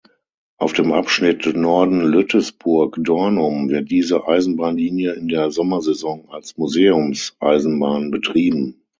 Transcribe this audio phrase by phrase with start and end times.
[0.57, 8.81] Auf dem Abschnitt Norden-Lütesburg-Dornum wird diese Eisenbahnlinie in der Sommersaison als Museumseisenbahn betrieben.